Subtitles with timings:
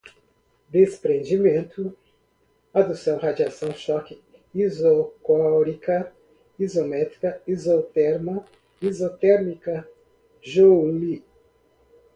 [0.67, 1.95] desprendimento,
[2.73, 4.19] adução, radiação, choque,
[4.51, 6.11] isocórica,
[6.57, 8.43] isométrica, isoterma,
[8.81, 9.87] isotérmica,
[10.41, 11.23] joule